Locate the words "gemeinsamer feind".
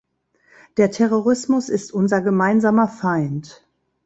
2.23-3.67